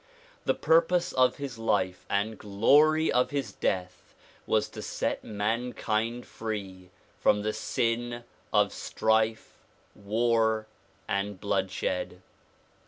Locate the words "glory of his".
2.39-3.51